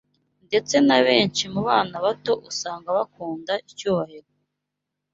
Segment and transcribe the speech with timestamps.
[0.47, 4.29] Ndetse na benshi mu bana bato usanga bakunda icyubahiro